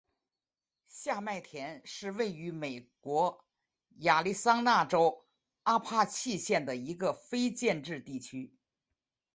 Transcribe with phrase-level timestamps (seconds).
[0.87, 3.45] 下麦田是位于美国
[3.97, 5.27] 亚利桑那州
[5.61, 8.55] 阿帕契县的一个非建制地区。